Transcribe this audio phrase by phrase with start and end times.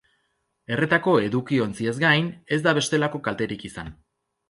[0.75, 3.97] Erretako edukiontziez gain, ez da bestelako kalterik izan.